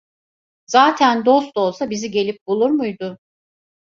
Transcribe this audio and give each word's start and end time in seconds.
Zaten 0.67 1.19
dost 1.27 1.57
olsa 1.63 1.89
bizi 1.89 2.11
gelip 2.11 2.47
bulur 2.47 2.69
muydu? 2.79 3.17